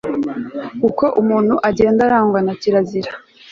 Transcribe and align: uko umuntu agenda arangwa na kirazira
uko 0.89 1.05
umuntu 1.21 1.55
agenda 1.69 2.01
arangwa 2.07 2.39
na 2.45 2.53
kirazira 2.61 3.11